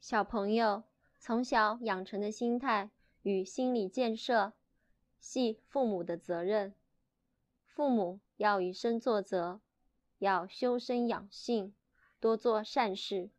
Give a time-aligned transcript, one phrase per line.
[0.00, 0.84] 小朋友
[1.18, 2.90] 从小养成的心态
[3.22, 4.52] 与心理建设
[5.18, 6.74] 系父母的责任。
[7.64, 9.60] 父母要以身作则
[10.18, 11.74] 要修身养性
[12.20, 13.30] 多做善事